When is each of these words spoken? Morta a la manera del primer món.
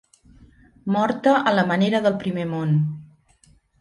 Morta 0.95 1.33
a 1.51 1.53
la 1.57 1.65
manera 1.73 1.99
del 2.07 2.17
primer 2.25 2.47
món. 2.55 2.77